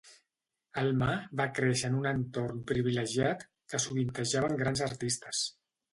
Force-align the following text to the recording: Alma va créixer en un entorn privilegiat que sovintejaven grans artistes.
Alma 0.83 1.09
va 1.41 1.45
créixer 1.59 1.91
en 1.93 1.99
un 1.99 2.09
entorn 2.13 2.63
privilegiat 2.71 3.45
que 3.75 3.85
sovintejaven 3.85 4.61
grans 4.63 4.83
artistes. 4.87 5.45